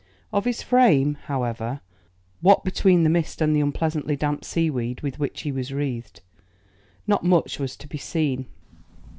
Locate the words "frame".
0.63-1.13